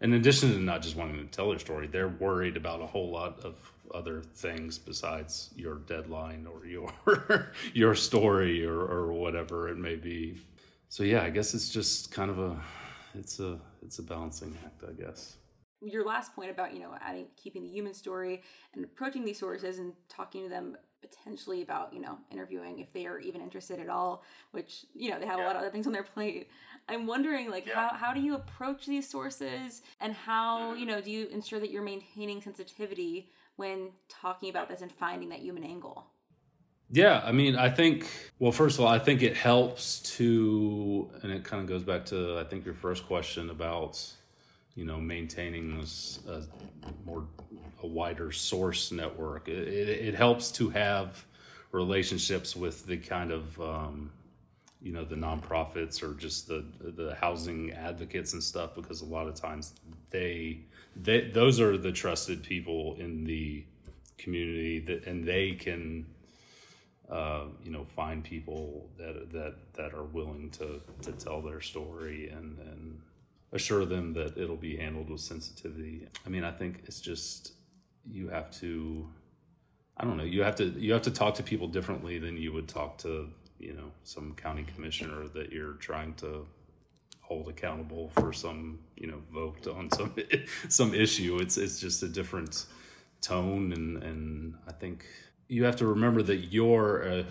in 0.00 0.12
addition 0.12 0.52
to 0.52 0.58
not 0.58 0.82
just 0.82 0.94
wanting 0.94 1.16
to 1.16 1.24
tell 1.24 1.48
their 1.48 1.58
story 1.58 1.88
they're 1.88 2.08
worried 2.08 2.56
about 2.56 2.80
a 2.80 2.86
whole 2.86 3.10
lot 3.10 3.40
of 3.40 3.56
other 3.94 4.22
things 4.22 4.78
besides 4.78 5.50
your 5.56 5.76
deadline 5.76 6.46
or 6.46 6.66
your 6.66 7.50
your 7.74 7.94
story 7.94 8.64
or 8.64 8.80
or 8.80 9.12
whatever 9.12 9.68
it 9.68 9.78
may 9.78 9.96
be. 9.96 10.36
So 10.90 11.02
yeah 11.02 11.22
i 11.22 11.30
guess 11.30 11.54
it's 11.54 11.70
just 11.70 12.12
kind 12.12 12.30
of 12.30 12.38
a 12.38 12.62
it's 13.14 13.40
a 13.40 13.58
it's 13.82 13.98
a 13.98 14.02
balancing 14.02 14.56
act 14.64 14.82
i 14.88 14.92
guess 14.92 15.36
your 15.80 16.04
last 16.04 16.34
point 16.34 16.50
about 16.50 16.74
you 16.74 16.80
know 16.80 16.94
adding 17.00 17.26
keeping 17.36 17.62
the 17.62 17.68
human 17.68 17.94
story 17.94 18.42
and 18.74 18.84
approaching 18.84 19.24
these 19.24 19.38
sources 19.38 19.78
and 19.78 19.92
talking 20.08 20.42
to 20.42 20.48
them 20.48 20.76
potentially 21.00 21.62
about 21.62 21.92
you 21.92 22.00
know 22.00 22.18
interviewing 22.32 22.80
if 22.80 22.92
they 22.92 23.06
are 23.06 23.20
even 23.20 23.40
interested 23.40 23.78
at 23.78 23.88
all 23.88 24.24
which 24.50 24.84
you 24.94 25.10
know 25.10 25.18
they 25.18 25.26
have 25.26 25.38
yeah. 25.38 25.44
a 25.44 25.46
lot 25.46 25.54
of 25.54 25.62
other 25.62 25.70
things 25.70 25.86
on 25.86 25.92
their 25.92 26.02
plate 26.02 26.48
i'm 26.88 27.06
wondering 27.06 27.50
like 27.50 27.66
yeah. 27.66 27.88
how, 27.88 27.96
how 27.96 28.12
do 28.12 28.20
you 28.20 28.34
approach 28.34 28.86
these 28.86 29.08
sources 29.08 29.82
and 30.00 30.12
how 30.12 30.70
mm-hmm. 30.72 30.80
you 30.80 30.86
know 30.86 31.00
do 31.00 31.10
you 31.10 31.26
ensure 31.28 31.60
that 31.60 31.70
you're 31.70 31.82
maintaining 31.82 32.42
sensitivity 32.42 33.30
when 33.56 33.90
talking 34.08 34.50
about 34.50 34.68
this 34.68 34.82
and 34.82 34.90
finding 34.90 35.28
that 35.28 35.38
human 35.38 35.62
angle 35.62 36.06
yeah 36.90 37.22
i 37.24 37.32
mean 37.32 37.56
i 37.56 37.68
think 37.68 38.10
well 38.38 38.52
first 38.52 38.78
of 38.78 38.84
all 38.84 38.90
i 38.90 38.98
think 38.98 39.22
it 39.22 39.36
helps 39.36 40.00
to 40.00 41.10
and 41.22 41.32
it 41.32 41.44
kind 41.44 41.62
of 41.62 41.68
goes 41.68 41.82
back 41.82 42.04
to 42.04 42.38
i 42.38 42.44
think 42.44 42.64
your 42.64 42.74
first 42.74 43.06
question 43.06 43.50
about 43.50 44.02
you 44.74 44.84
know 44.84 44.98
maintaining 44.98 45.78
this 45.78 46.20
more 47.04 47.26
a 47.82 47.86
wider 47.86 48.32
source 48.32 48.92
network. 48.92 49.48
It, 49.48 49.68
it, 49.68 49.88
it, 50.08 50.14
helps 50.14 50.50
to 50.52 50.68
have 50.70 51.24
relationships 51.72 52.56
with 52.56 52.86
the 52.86 52.96
kind 52.96 53.30
of 53.30 53.60
um, 53.60 54.10
you 54.80 54.92
know 54.92 55.04
the 55.04 55.14
nonprofits 55.14 56.02
or 56.02 56.14
just 56.14 56.48
the 56.48 56.64
the 56.80 57.14
housing 57.20 57.72
advocates 57.72 58.32
and 58.32 58.42
stuff 58.42 58.74
because 58.74 59.00
a 59.02 59.06
lot 59.06 59.26
of 59.26 59.34
times 59.34 59.74
they 60.10 60.60
they 60.96 61.30
those 61.30 61.60
are 61.60 61.76
the 61.76 61.92
trusted 61.92 62.42
people 62.42 62.96
in 62.98 63.24
the 63.24 63.64
community 64.16 64.80
that 64.80 65.06
and 65.06 65.24
they 65.24 65.52
can 65.52 66.06
uh, 67.10 67.44
you 67.62 67.70
know 67.70 67.84
find 67.84 68.22
people 68.22 68.88
that 68.98 69.30
that 69.32 69.54
that 69.74 69.94
are 69.94 70.04
willing 70.04 70.50
to 70.50 70.80
to 71.02 71.12
tell 71.12 71.40
their 71.40 71.60
story 71.60 72.28
and 72.30 72.58
and 72.58 73.00
assure 73.52 73.86
them 73.86 74.12
that 74.12 74.36
it'll 74.36 74.56
be 74.56 74.76
handled 74.76 75.08
with 75.10 75.20
sensitivity. 75.20 76.06
I 76.26 76.28
mean, 76.28 76.44
I 76.44 76.50
think 76.50 76.82
it's 76.84 77.00
just 77.00 77.52
you 78.04 78.28
have 78.28 78.50
to 78.60 79.08
I 79.96 80.04
don't 80.04 80.16
know, 80.16 80.24
you 80.24 80.42
have 80.42 80.56
to 80.56 80.64
you 80.64 80.92
have 80.92 81.02
to 81.02 81.10
talk 81.10 81.34
to 81.34 81.42
people 81.42 81.66
differently 81.66 82.18
than 82.18 82.36
you 82.36 82.52
would 82.52 82.68
talk 82.68 82.98
to, 82.98 83.28
you 83.58 83.72
know, 83.72 83.90
some 84.04 84.34
county 84.34 84.64
commissioner 84.74 85.26
that 85.28 85.50
you're 85.50 85.74
trying 85.74 86.14
to 86.14 86.46
hold 87.20 87.48
accountable 87.48 88.10
for 88.10 88.32
some, 88.32 88.78
you 88.96 89.06
know, 89.06 89.20
vote 89.32 89.66
on 89.66 89.90
some 89.90 90.14
some 90.68 90.94
issue. 90.94 91.38
It's 91.40 91.56
it's 91.56 91.80
just 91.80 92.02
a 92.02 92.08
different 92.08 92.66
tone 93.20 93.72
and 93.72 94.02
and 94.02 94.54
I 94.68 94.72
think 94.72 95.04
you 95.48 95.64
have 95.64 95.76
to 95.76 95.86
remember 95.86 96.22
that 96.22 96.36
you're 96.36 97.02
a, 97.02 97.24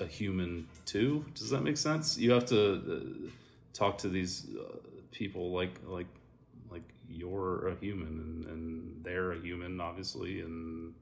a 0.00 0.06
human 0.06 0.68
too. 0.84 1.24
Does 1.34 1.50
that 1.50 1.62
make 1.62 1.76
sense? 1.76 2.16
You 2.16 2.32
have 2.32 2.46
to 2.46 2.72
uh, 2.74 3.30
talk 3.72 3.98
to 3.98 4.08
these 4.08 4.46
uh, 4.58 4.76
people 5.10 5.50
like 5.50 5.74
like 5.86 6.06
like 6.70 6.82
you're 7.08 7.68
a 7.68 7.74
human 7.76 8.08
and, 8.08 8.44
and 8.46 9.04
they're 9.04 9.32
a 9.32 9.40
human 9.40 9.80
obviously 9.80 10.40
and 10.40 10.94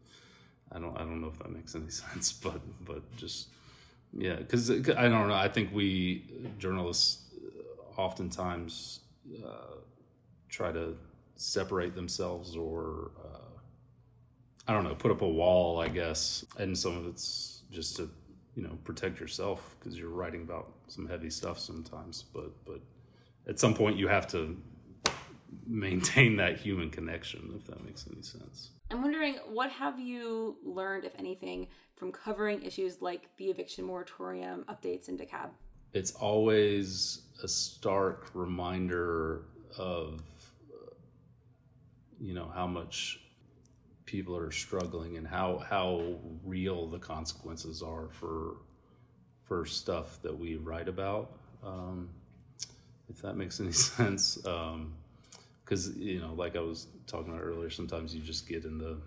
I 0.72 0.78
don't 0.78 0.96
I 0.96 1.00
don't 1.00 1.20
know 1.20 1.28
if 1.28 1.38
that 1.38 1.50
makes 1.50 1.74
any 1.74 1.90
sense 2.02 2.32
but 2.32 2.60
but 2.84 3.02
just 3.16 3.48
yeah 4.12 4.36
because 4.36 4.70
I 4.70 5.08
don't 5.08 5.28
know 5.28 5.34
I 5.34 5.48
think 5.48 5.72
we 5.72 6.24
journalists 6.58 7.22
oftentimes 7.96 9.00
uh, 9.44 9.76
try 10.48 10.72
to 10.72 10.96
separate 11.36 11.94
themselves 11.94 12.56
or 12.56 13.10
uh, 13.24 13.53
I 14.66 14.72
don't 14.72 14.84
know 14.84 14.94
put 14.94 15.10
up 15.10 15.22
a 15.22 15.28
wall 15.28 15.80
I 15.80 15.88
guess 15.88 16.44
and 16.58 16.76
some 16.76 16.96
of 16.96 17.06
it's 17.06 17.62
just 17.70 17.96
to 17.96 18.10
you 18.54 18.62
know 18.62 18.78
protect 18.84 19.20
yourself 19.20 19.76
because 19.78 19.98
you're 19.98 20.10
writing 20.10 20.42
about 20.42 20.72
some 20.88 21.08
heavy 21.08 21.30
stuff 21.30 21.58
sometimes 21.58 22.24
but 22.32 22.52
but 22.64 22.80
at 23.48 23.58
some 23.58 23.74
point 23.74 23.96
you 23.96 24.08
have 24.08 24.26
to 24.28 24.56
maintain 25.66 26.36
that 26.36 26.58
human 26.58 26.90
connection 26.90 27.52
if 27.56 27.66
that 27.66 27.82
makes 27.84 28.06
any 28.12 28.22
sense. 28.22 28.70
I'm 28.90 29.02
wondering 29.02 29.36
what 29.48 29.70
have 29.70 29.98
you 29.98 30.56
learned 30.64 31.04
if 31.04 31.12
anything 31.18 31.68
from 31.96 32.12
covering 32.12 32.62
issues 32.62 33.00
like 33.00 33.28
the 33.38 33.46
eviction 33.46 33.84
moratorium 33.84 34.64
updates 34.68 35.08
in 35.08 35.16
DeKalb 35.16 35.50
it's 35.94 36.10
always 36.12 37.22
a 37.42 37.48
stark 37.48 38.30
reminder 38.34 39.42
of 39.78 40.20
uh, 40.72 40.94
you 42.20 42.34
know 42.34 42.50
how 42.54 42.66
much 42.66 43.20
people 44.14 44.36
are 44.36 44.52
struggling 44.52 45.16
and 45.16 45.26
how 45.26 45.58
how 45.68 46.14
real 46.44 46.86
the 46.86 47.00
consequences 47.00 47.82
are 47.82 48.06
for 48.10 48.58
for 49.42 49.66
stuff 49.66 50.22
that 50.22 50.38
we 50.38 50.54
write 50.54 50.88
about 50.88 51.32
um, 51.66 52.08
if 53.08 53.20
that 53.22 53.36
makes 53.36 53.58
any 53.58 53.72
sense. 53.96 54.36
Because 54.36 55.88
um, 55.88 55.96
you 55.96 56.20
know, 56.20 56.32
like 56.34 56.54
I 56.54 56.60
was 56.60 56.86
talking 57.08 57.32
about 57.32 57.42
earlier, 57.42 57.70
sometimes 57.70 58.14
you 58.14 58.20
just 58.20 58.48
get 58.48 58.64
in 58.64 58.78
the 58.78 58.98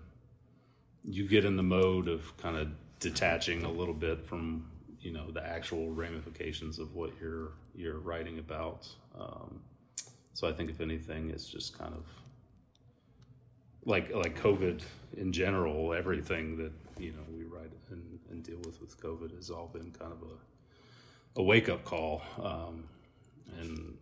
you 1.08 1.26
get 1.26 1.46
in 1.46 1.56
the 1.56 1.62
mode 1.62 2.06
of 2.06 2.36
kind 2.36 2.58
of 2.58 2.68
detaching 3.00 3.62
a 3.64 3.70
little 3.70 3.94
bit 3.94 4.22
from 4.26 4.70
you 5.00 5.10
know 5.10 5.30
the 5.30 5.42
actual 5.42 5.90
ramifications 5.90 6.78
of 6.78 6.94
what 6.94 7.12
you're 7.18 7.52
you're 7.74 7.98
writing 7.98 8.38
about. 8.40 8.86
Um, 9.18 9.60
so 10.34 10.46
I 10.46 10.52
think 10.52 10.68
if 10.68 10.82
anything, 10.82 11.30
it's 11.30 11.48
just 11.48 11.78
kind 11.78 11.94
of 11.94 12.04
like 13.88 14.14
like 14.14 14.40
COVID 14.40 14.82
in 15.16 15.32
general. 15.32 15.94
Everything 15.94 16.56
that 16.58 16.72
you 16.98 17.12
know 17.12 17.24
we 17.36 17.44
write 17.44 17.72
and, 17.90 18.18
and 18.30 18.44
deal 18.44 18.58
with 18.58 18.80
with 18.80 19.00
COVID 19.00 19.34
has 19.34 19.50
all 19.50 19.68
been 19.72 19.90
kind 19.90 20.12
of 20.12 20.22
a 20.22 21.40
a 21.40 21.42
wake 21.42 21.68
up 21.68 21.84
call. 21.84 22.22
Um, 22.40 22.84
and 23.58 23.96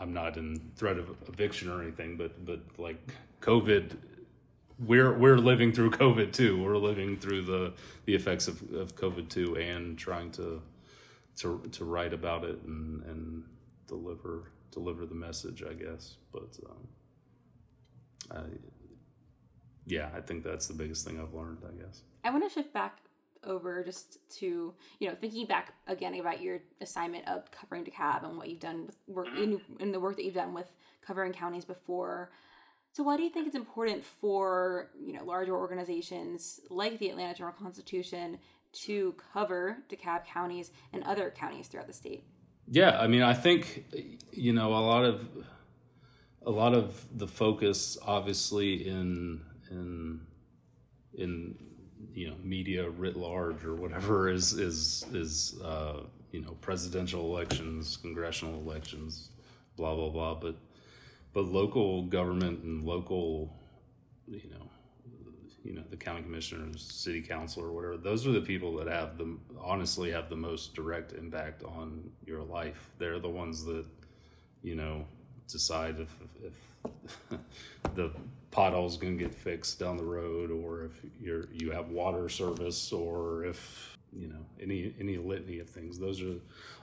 I'm 0.00 0.12
not 0.12 0.36
in 0.36 0.70
threat 0.76 0.98
of 0.98 1.10
eviction 1.28 1.68
or 1.68 1.82
anything, 1.82 2.16
but 2.16 2.44
but 2.46 2.60
like 2.78 2.96
COVID, 3.40 3.96
we're 4.78 5.12
we're 5.12 5.38
living 5.38 5.72
through 5.72 5.90
COVID 6.02 6.32
too. 6.32 6.62
We're 6.62 6.76
living 6.76 7.16
through 7.16 7.42
the 7.42 7.72
the 8.04 8.14
effects 8.14 8.48
of, 8.48 8.62
of 8.72 8.94
COVID 8.94 9.28
too, 9.28 9.56
and 9.56 9.98
trying 9.98 10.30
to 10.32 10.62
to 11.38 11.60
to 11.72 11.84
write 11.84 12.12
about 12.12 12.44
it 12.44 12.60
and 12.62 13.02
and 13.02 13.44
deliver 13.88 14.44
deliver 14.70 15.06
the 15.06 15.14
message, 15.14 15.62
I 15.62 15.74
guess. 15.74 16.16
But 16.32 16.56
um, 16.70 16.88
I, 18.30 18.42
yeah, 19.86 20.10
I 20.16 20.20
think 20.20 20.44
that's 20.44 20.66
the 20.66 20.74
biggest 20.74 21.06
thing 21.06 21.20
I've 21.20 21.34
learned. 21.34 21.58
I 21.66 21.82
guess 21.82 22.02
I 22.24 22.30
want 22.30 22.44
to 22.44 22.50
shift 22.50 22.72
back 22.72 22.98
over 23.44 23.82
just 23.82 24.18
to 24.30 24.72
you 25.00 25.08
know 25.08 25.16
thinking 25.20 25.46
back 25.46 25.74
again 25.86 26.14
about 26.14 26.40
your 26.40 26.60
assignment 26.80 27.26
of 27.28 27.50
covering 27.50 27.84
DeKalb 27.84 28.24
and 28.24 28.36
what 28.36 28.48
you've 28.48 28.60
done 28.60 28.86
with 28.86 28.96
work 29.06 29.26
mm-hmm. 29.28 29.42
in, 29.42 29.60
in 29.80 29.92
the 29.92 30.00
work 30.00 30.16
that 30.16 30.24
you've 30.24 30.34
done 30.34 30.54
with 30.54 30.70
covering 31.04 31.32
counties 31.32 31.64
before. 31.64 32.30
So 32.92 33.02
why 33.02 33.16
do 33.16 33.22
you 33.22 33.30
think 33.30 33.46
it's 33.46 33.56
important 33.56 34.04
for 34.04 34.90
you 35.00 35.12
know 35.12 35.24
larger 35.24 35.56
organizations 35.56 36.60
like 36.70 36.98
the 36.98 37.08
Atlanta 37.10 37.34
Journal 37.34 37.54
Constitution 37.58 38.38
to 38.72 39.14
cover 39.32 39.78
DeKalb 39.90 40.24
counties 40.26 40.70
and 40.92 41.02
other 41.04 41.32
counties 41.36 41.66
throughout 41.66 41.86
the 41.86 41.92
state? 41.92 42.24
Yeah, 42.68 42.98
I 42.98 43.06
mean, 43.06 43.22
I 43.22 43.34
think 43.34 43.84
you 44.30 44.52
know 44.52 44.68
a 44.68 44.78
lot 44.78 45.04
of 45.04 45.28
a 46.44 46.50
lot 46.50 46.74
of 46.74 47.06
the 47.16 47.26
focus, 47.26 47.98
obviously 48.04 48.86
in 48.88 49.40
in 49.72 50.20
in 51.14 51.54
you 52.14 52.28
know 52.28 52.36
media 52.42 52.88
writ 52.90 53.16
large 53.16 53.64
or 53.64 53.74
whatever 53.74 54.28
is 54.38 54.52
is 54.52 55.04
is 55.12 55.60
uh, 55.62 56.00
you 56.30 56.40
know 56.40 56.52
presidential 56.60 57.20
elections, 57.22 57.96
congressional 57.96 58.54
elections, 58.60 59.30
blah 59.76 59.94
blah 59.94 60.10
blah. 60.10 60.34
But 60.34 60.56
but 61.32 61.44
local 61.46 62.02
government 62.02 62.62
and 62.62 62.84
local, 62.84 63.54
you 64.26 64.50
know, 64.50 64.68
you 65.64 65.74
know 65.74 65.82
the 65.90 65.96
county 65.96 66.22
commissioners, 66.22 66.82
city 66.82 67.22
council, 67.22 67.64
or 67.64 67.72
whatever. 67.72 67.96
Those 67.96 68.26
are 68.26 68.32
the 68.32 68.40
people 68.40 68.76
that 68.76 68.88
have 68.88 69.18
the 69.18 69.36
honestly 69.60 70.10
have 70.10 70.28
the 70.28 70.36
most 70.36 70.74
direct 70.74 71.12
impact 71.12 71.62
on 71.62 72.10
your 72.26 72.42
life. 72.42 72.90
They're 72.98 73.20
the 73.20 73.30
ones 73.30 73.64
that 73.64 73.86
you 74.62 74.74
know 74.74 75.06
decide 75.52 76.00
if 76.00 76.16
if, 76.44 77.38
the 77.94 78.10
pothole's 78.50 78.96
going 78.96 79.16
to 79.16 79.24
get 79.24 79.34
fixed 79.34 79.78
down 79.78 79.96
the 79.96 80.04
road, 80.04 80.50
or 80.50 80.84
if 80.84 81.00
you're 81.20 81.48
you 81.52 81.70
have 81.70 81.88
water 81.88 82.28
service, 82.28 82.92
or 82.92 83.44
if 83.44 83.96
you 84.12 84.28
know 84.28 84.44
any 84.60 84.94
any 84.98 85.16
litany 85.16 85.58
of 85.58 85.68
things. 85.68 85.98
Those 85.98 86.22
are 86.22 86.34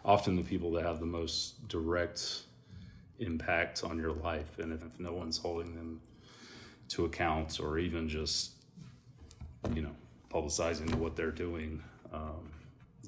often 0.05 0.35
the 0.35 0.43
people 0.43 0.71
that 0.71 0.85
have 0.85 0.99
the 0.99 1.05
most 1.05 1.67
direct 1.67 2.43
impact 3.19 3.83
on 3.83 3.97
your 3.97 4.13
life, 4.13 4.59
and 4.59 4.71
if, 4.71 4.83
if 4.83 4.99
no 4.99 5.13
one's 5.13 5.37
holding 5.37 5.75
them 5.75 6.01
to 6.89 7.05
account, 7.05 7.59
or 7.59 7.77
even 7.77 8.07
just 8.07 8.53
you 9.75 9.81
know, 9.81 9.95
publicizing 10.31 10.93
what 10.95 11.15
they're 11.15 11.31
doing, 11.31 11.81
um, 12.13 12.49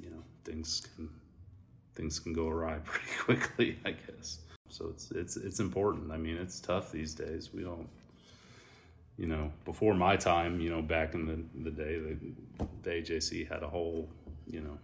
you 0.02 0.10
know, 0.10 0.24
things 0.44 0.82
can 0.96 1.10
things 1.96 2.20
can 2.20 2.34
go 2.34 2.48
awry 2.48 2.80
pretty 2.84 3.12
quickly, 3.20 3.80
I 3.86 3.92
guess. 3.92 4.40
So 4.72 4.88
it's 4.90 5.12
it's 5.12 5.38
it's 5.38 5.60
important. 5.60 6.12
I 6.12 6.18
mean, 6.18 6.38
it's 6.38 6.60
tough 6.60 6.92
these 6.92 7.14
days. 7.14 7.54
We 7.54 7.64
don't, 7.64 7.90
you 9.18 9.28
know, 9.28 9.52
before 9.66 9.94
my 9.94 10.16
time, 10.16 10.60
you 10.60 10.70
know, 10.70 10.82
back 10.82 11.14
in 11.14 11.26
the 11.26 11.70
the 11.70 11.72
day, 11.72 12.00
the, 12.00 12.18
the 12.84 12.90
AJC 12.90 13.50
had 13.52 13.64
a 13.64 13.68
whole, 13.68 14.10
you 14.48 14.62
know, 14.62 14.78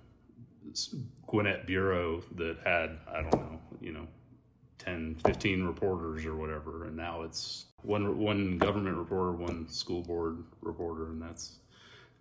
Gwinnett 1.27 1.65
bureau 1.65 2.21
that 2.35 2.57
had 2.63 2.97
I 3.07 3.21
don't 3.21 3.33
know, 3.33 3.59
you 3.79 3.93
know, 3.93 4.07
10, 4.79 5.15
15 5.25 5.63
reporters 5.63 6.25
or 6.25 6.35
whatever, 6.35 6.85
and 6.85 6.95
now 6.95 7.23
it's 7.23 7.65
one 7.83 8.17
one 8.17 8.57
government 8.57 8.97
reporter, 8.97 9.31
one 9.31 9.67
school 9.69 10.01
board 10.01 10.43
reporter, 10.61 11.07
and 11.07 11.21
that's 11.21 11.59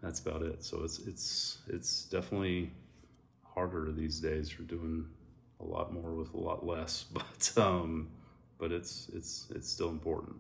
that's 0.02 0.20
about 0.20 0.42
it. 0.42 0.64
So 0.64 0.85
it's 0.85 1.00
it's 1.00 1.58
it's 1.68 2.04
definitely 2.04 2.70
harder 3.42 3.90
these 3.92 4.20
days. 4.20 4.56
We're 4.58 4.66
doing 4.66 5.06
a 5.60 5.64
lot 5.64 5.92
more 5.92 6.14
with 6.14 6.34
a 6.34 6.38
lot 6.38 6.64
less, 6.66 7.04
but 7.12 7.52
um, 7.56 8.08
but 8.58 8.72
it's 8.72 9.10
it's 9.14 9.48
it's 9.54 9.68
still 9.68 9.90
important. 9.90 10.36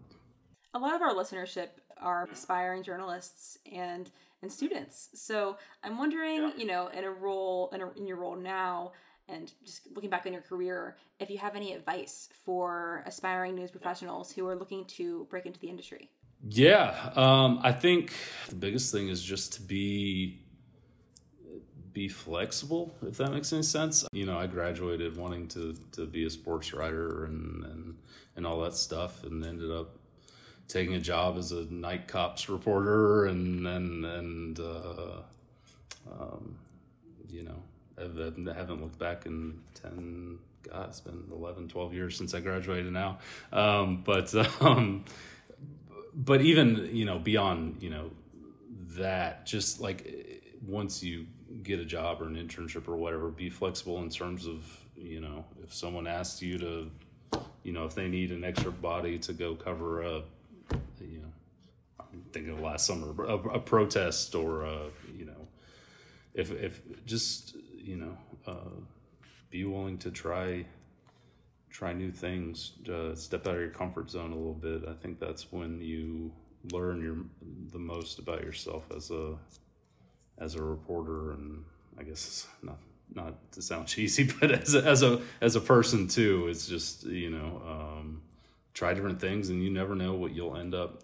A 0.74 0.78
lot 0.78 0.94
of 0.94 1.02
our 1.02 1.14
listenership 1.14 1.68
are 1.98 2.28
aspiring 2.30 2.82
journalists 2.82 3.58
and 3.72 4.10
and 4.42 4.52
students. 4.52 5.08
So 5.14 5.56
I'm 5.82 5.98
wondering, 5.98 6.42
yeah. 6.42 6.50
you 6.56 6.66
know, 6.66 6.88
in 6.88 7.04
a 7.04 7.10
role 7.10 7.70
in, 7.72 7.82
a, 7.82 7.90
in 7.92 8.06
your 8.06 8.18
role 8.18 8.36
now, 8.36 8.92
and 9.28 9.52
just 9.64 9.88
looking 9.94 10.10
back 10.10 10.26
on 10.26 10.32
your 10.32 10.42
career, 10.42 10.96
if 11.18 11.30
you 11.30 11.38
have 11.38 11.56
any 11.56 11.72
advice 11.72 12.28
for 12.44 13.02
aspiring 13.06 13.54
news 13.54 13.70
professionals 13.70 14.30
who 14.32 14.46
are 14.46 14.54
looking 14.54 14.84
to 14.84 15.26
break 15.30 15.46
into 15.46 15.58
the 15.58 15.68
industry. 15.68 16.10
Yeah, 16.48 17.12
um, 17.16 17.60
I 17.62 17.72
think 17.72 18.12
the 18.48 18.54
biggest 18.54 18.92
thing 18.92 19.08
is 19.08 19.22
just 19.22 19.54
to 19.54 19.62
be 19.62 20.45
be 21.96 22.08
flexible, 22.08 22.94
if 23.08 23.16
that 23.16 23.32
makes 23.32 23.54
any 23.54 23.62
sense. 23.62 24.04
You 24.12 24.26
know, 24.26 24.36
I 24.36 24.46
graduated 24.46 25.16
wanting 25.16 25.48
to 25.48 25.74
to 25.92 26.04
be 26.04 26.26
a 26.26 26.30
sports 26.30 26.74
writer 26.74 27.24
and 27.24 27.64
and 27.64 27.96
and 28.36 28.46
all 28.46 28.60
that 28.60 28.74
stuff, 28.74 29.24
and 29.24 29.42
ended 29.42 29.70
up 29.70 29.96
taking 30.68 30.94
a 30.94 31.00
job 31.00 31.38
as 31.38 31.52
a 31.52 31.64
night 31.72 32.06
cops 32.06 32.50
reporter, 32.50 33.24
and 33.24 33.66
and 33.66 34.04
and 34.04 34.60
uh, 34.60 35.22
um, 36.12 36.58
you 37.30 37.44
know, 37.44 37.62
I 37.96 38.02
haven't 38.02 38.82
looked 38.82 38.98
back 38.98 39.24
in 39.24 39.62
ten. 39.72 40.38
God, 40.70 40.88
it's 40.88 41.00
been 41.00 41.22
11, 41.30 41.68
12 41.68 41.94
years 41.94 42.16
since 42.18 42.34
I 42.34 42.40
graduated 42.40 42.92
now. 42.92 43.18
Um, 43.52 44.02
but 44.04 44.34
um, 44.60 45.06
but 46.12 46.42
even 46.42 46.90
you 46.92 47.06
know 47.06 47.18
beyond 47.18 47.78
you 47.80 47.88
know 47.88 48.10
that 48.98 49.46
just 49.46 49.80
like 49.80 50.42
once 50.66 51.02
you 51.02 51.26
get 51.62 51.78
a 51.78 51.84
job 51.84 52.20
or 52.20 52.26
an 52.26 52.36
internship 52.36 52.88
or 52.88 52.96
whatever 52.96 53.28
be 53.28 53.50
flexible 53.50 53.98
in 54.02 54.10
terms 54.10 54.46
of 54.46 54.64
you 54.96 55.20
know 55.20 55.44
if 55.62 55.72
someone 55.72 56.06
asks 56.06 56.42
you 56.42 56.58
to 56.58 56.90
you 57.62 57.72
know 57.72 57.84
if 57.84 57.94
they 57.94 58.08
need 58.08 58.30
an 58.30 58.44
extra 58.44 58.70
body 58.70 59.18
to 59.18 59.32
go 59.32 59.54
cover 59.54 60.02
a 60.02 60.22
you 61.00 61.18
know 61.18 61.32
i'm 62.00 62.22
thinking 62.32 62.52
of 62.52 62.60
last 62.60 62.86
summer 62.86 63.14
a, 63.24 63.34
a 63.34 63.58
protest 63.58 64.34
or 64.34 64.64
a, 64.64 64.86
you 65.16 65.24
know 65.24 65.48
if 66.34 66.50
if 66.50 66.80
just 67.06 67.56
you 67.76 67.96
know 67.96 68.16
uh, 68.46 68.80
be 69.50 69.64
willing 69.64 69.98
to 69.98 70.10
try 70.10 70.64
try 71.76 71.92
new 71.92 72.10
things, 72.10 72.72
uh, 72.88 73.14
step 73.14 73.46
out 73.46 73.54
of 73.54 73.60
your 73.60 73.68
comfort 73.68 74.10
zone 74.10 74.32
a 74.32 74.34
little 74.34 74.54
bit. 74.54 74.88
I 74.88 74.94
think 74.94 75.20
that's 75.20 75.52
when 75.52 75.78
you 75.78 76.32
learn 76.72 77.02
your 77.02 77.18
the 77.70 77.78
most 77.78 78.18
about 78.18 78.42
yourself 78.42 78.84
as 78.96 79.10
a 79.10 79.36
as 80.38 80.54
a 80.54 80.62
reporter, 80.62 81.32
and 81.32 81.64
I 81.98 82.02
guess 82.02 82.46
not 82.62 82.78
not 83.14 83.52
to 83.52 83.62
sound 83.62 83.86
cheesy, 83.88 84.30
but 84.40 84.50
as 84.50 84.74
a, 84.74 84.84
as 84.84 85.02
a 85.02 85.20
as 85.40 85.56
a 85.56 85.60
person 85.60 86.08
too. 86.08 86.48
It's 86.48 86.66
just 86.66 87.04
you 87.04 87.30
know 87.30 87.62
um, 87.66 88.22
try 88.74 88.94
different 88.94 89.20
things, 89.20 89.48
and 89.48 89.62
you 89.62 89.70
never 89.70 89.94
know 89.94 90.14
what 90.14 90.34
you'll 90.34 90.56
end 90.56 90.74
up. 90.74 91.02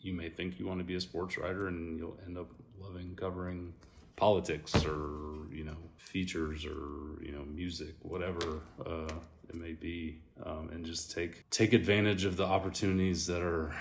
You 0.00 0.12
may 0.12 0.28
think 0.28 0.58
you 0.58 0.66
want 0.66 0.78
to 0.80 0.84
be 0.84 0.94
a 0.94 1.00
sports 1.00 1.38
writer, 1.38 1.68
and 1.68 1.98
you'll 1.98 2.18
end 2.26 2.38
up 2.38 2.48
loving 2.80 3.14
covering 3.16 3.74
politics 4.16 4.84
or 4.84 5.46
you 5.52 5.64
know 5.64 5.76
features 5.96 6.64
or 6.64 7.22
you 7.22 7.32
know 7.32 7.44
music, 7.44 7.94
whatever. 8.02 8.60
Uh, 8.84 9.12
it 9.48 9.54
may 9.54 9.72
be, 9.72 10.20
um, 10.44 10.68
and 10.72 10.84
just 10.84 11.10
take 11.10 11.48
take 11.50 11.72
advantage 11.72 12.24
of 12.24 12.36
the 12.36 12.44
opportunities 12.44 13.26
that 13.26 13.42
are 13.42 13.74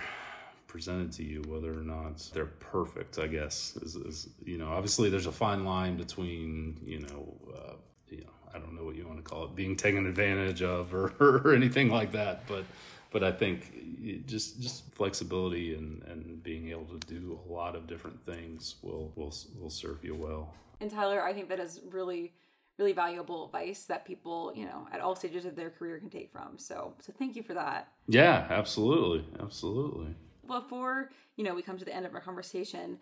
presented 0.68 1.12
to 1.14 1.24
you, 1.24 1.42
whether 1.48 1.72
or 1.72 1.84
not 1.84 2.30
they're 2.34 2.46
perfect. 2.46 3.20
I 3.20 3.28
guess 3.28 3.78
is, 3.82 3.96
is 3.96 4.30
you 4.44 4.58
know 4.58 4.70
obviously 4.70 5.10
there's 5.10 5.26
a 5.26 5.32
fine 5.32 5.66
line 5.66 5.98
between 5.98 6.80
you 6.86 7.00
know 7.00 7.34
uh, 7.56 7.74
you 8.10 8.22
know 8.22 8.34
I 8.54 8.60
don't 8.60 8.76
know 8.76 8.84
what 8.84 8.96
you 8.96 9.08
want 9.08 9.18
to 9.18 9.24
call 9.24 9.46
it 9.46 9.56
being 9.56 9.76
taken 9.76 10.06
advantage 10.06 10.62
of 10.62 10.94
or, 10.94 11.14
or 11.20 11.54
anything 11.54 11.90
like 11.90 12.12
that, 12.12 12.48
but 12.48 12.66
but 13.12 13.24
I 13.24 13.32
think 13.32 14.26
just 14.28 14.62
just 14.62 14.94
flexibility 14.94 15.74
and, 15.74 16.04
and 16.04 16.44
being 16.44 16.70
able 16.70 16.86
to 16.86 17.08
do 17.08 17.40
a 17.48 17.52
lot 17.52 17.76
of 17.76 17.88
different 17.88 18.24
things 18.26 18.76
will 18.82 19.12
will 19.16 19.34
will 19.60 19.70
serve 19.70 20.04
you 20.04 20.16
well. 20.16 20.54
And 20.80 20.92
Tyler, 20.92 21.24
I 21.24 21.34
think 21.34 21.50
that 21.50 21.60
is 21.60 21.82
really 21.90 22.34
really 22.78 22.94
valuable 22.94 23.46
advice 23.46 23.86
that 23.86 24.06
people, 24.06 24.54
you 24.56 24.66
know, 24.66 24.88
at 24.92 25.00
all 25.00 25.16
stages 25.16 25.46
of 25.46 25.56
their 25.56 25.70
career 25.70 25.98
can 25.98 26.10
take 26.10 26.32
from. 26.32 26.58
So, 26.58 26.94
so 27.00 27.12
thank 27.18 27.36
you 27.36 27.44
for 27.44 27.56
that. 27.56 27.88
Yeah, 28.08 28.46
absolutely. 28.50 29.26
Absolutely. 29.40 30.14
Before, 30.48 31.10
you 31.36 31.44
know, 31.44 31.54
we 31.54 31.62
come 31.62 31.78
to 31.78 31.86
the 31.86 31.96
end 31.96 32.06
of 32.06 32.14
our 32.14 32.22
conversation, 32.22 32.98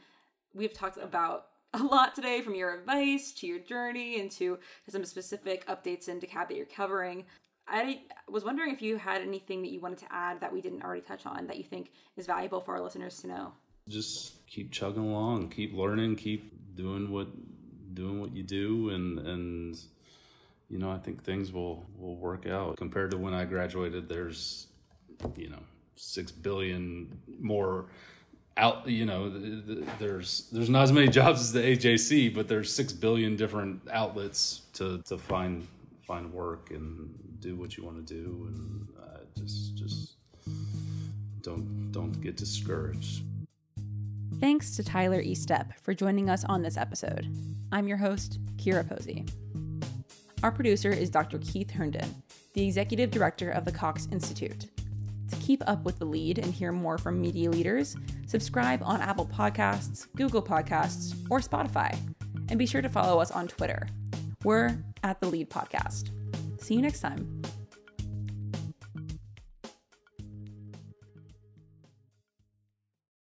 we've 0.54 0.74
talked 0.74 0.98
about 0.98 1.48
a 1.74 1.84
lot 1.84 2.16
today 2.16 2.42
from 2.42 2.56
your 2.56 2.74
advice 2.74 3.32
to 3.34 3.48
your 3.48 3.60
journey 3.60 4.20
and 4.20 4.32
to 4.32 4.58
some 4.90 5.06
specific 5.06 5.66
updates 5.68 6.08
in 6.08 6.20
DeKalb 6.20 6.48
that 6.48 6.56
you're 6.56 6.66
covering. 6.66 7.26
I 7.68 8.02
was 8.30 8.44
wondering 8.44 8.72
if 8.72 8.82
you 8.82 8.98
had 8.98 9.22
anything 9.22 9.62
that 9.64 9.72
you 9.72 9.80
wanted 9.80 9.98
to 10.00 10.06
add 10.12 10.40
that 10.42 10.54
we 10.54 10.62
didn't 10.62 10.84
already 10.84 11.02
touch 11.02 11.26
on 11.26 11.48
that 11.48 11.58
you 11.58 11.64
think 11.64 11.92
is 12.16 12.28
valuable 12.28 12.62
for 12.62 12.76
our 12.76 12.82
listeners 12.82 13.20
to 13.22 13.28
know. 13.28 13.54
Just 13.90 14.48
keep 14.48 14.72
chugging 14.72 15.04
along, 15.04 15.50
keep 15.50 15.74
learning, 15.74 16.16
keep 16.16 16.76
doing 16.76 17.12
what 17.12 17.28
doing 17.94 18.20
what 18.20 18.36
you 18.36 18.44
do 18.44 18.90
and 18.90 19.20
and 19.20 19.78
you 20.70 20.80
know, 20.80 20.92
I 20.92 20.98
think 20.98 21.24
things 21.24 21.52
will 21.52 21.86
will 21.98 22.16
work 22.16 22.48
out. 22.48 22.78
Compared 22.78 23.12
to 23.12 23.18
when 23.18 23.34
I 23.34 23.46
graduated, 23.46 24.10
there's 24.10 24.68
you 25.36 25.50
know, 25.50 25.64
6 25.96 26.32
billion 26.32 27.18
more 27.40 27.86
out 28.58 28.88
you 28.88 29.06
know 29.06 29.30
there's 30.00 30.50
there's 30.52 30.70
not 30.70 30.84
as 30.84 30.92
many 30.92 31.08
jobs 31.08 31.42
as 31.42 31.52
the 31.52 31.60
AJC 31.60 32.34
but 32.34 32.48
there's 32.48 32.74
6 32.74 32.94
billion 32.94 33.36
different 33.36 33.82
outlets 33.92 34.62
to 34.74 35.02
to 35.04 35.18
find 35.18 35.68
find 36.04 36.32
work 36.32 36.72
and 36.72 37.10
do 37.40 37.56
what 37.56 37.78
you 37.78 37.84
want 37.84 38.06
to 38.06 38.14
do 38.14 38.48
and 38.48 38.88
uh, 39.02 39.18
just 39.38 39.76
just 39.76 40.14
don't 41.42 41.92
don't 41.92 42.22
get 42.22 42.38
discouraged 42.38 43.24
Thanks 44.40 44.76
to 44.76 44.84
Tyler 44.84 45.24
Estep 45.24 45.78
for 45.82 45.94
joining 45.94 46.30
us 46.30 46.44
on 46.44 46.62
this 46.62 46.76
episode. 46.76 47.26
I'm 47.72 47.88
your 47.88 47.96
host, 47.98 48.38
Kira 48.58 48.88
Posey. 48.88 49.26
Our 50.44 50.52
producer 50.52 50.92
is 50.92 51.10
Dr. 51.10 51.40
Keith 51.40 51.72
Herndon, 51.72 52.14
the 52.54 52.66
executive 52.66 53.12
director 53.12 53.50
of 53.52 53.64
the 53.64 53.72
Cox 53.72 54.10
Institute. 54.12 54.68
To 55.30 55.36
keep 55.38 55.64
up 55.68 55.84
with 55.84 56.00
the 56.00 56.06
lead 56.06 56.40
and 56.40 56.54
hear 56.54 56.72
more 56.72 56.98
from 56.98 57.20
media 57.20 57.50
leaders, 57.50 57.96
subscribe 58.28 58.82
on 58.84 59.02
Apple 59.02 59.26
Podcasts, 59.26 60.08
Google 60.16 60.42
Podcasts, 60.42 61.16
or 61.30 61.40
Spotify. 61.40 61.98
And 62.50 62.60
be 62.60 62.66
sure 62.66 62.82
to 62.82 62.90
follow 62.90 63.20
us 63.20 63.32
on 63.32 63.48
Twitter. 63.48 63.88
We're 64.44 64.78
at 65.04 65.20
the 65.20 65.28
Lead 65.28 65.50
Podcast. 65.50 66.12
See 66.62 66.76
you 66.76 66.82
next 66.82 67.00
time. 67.00 67.42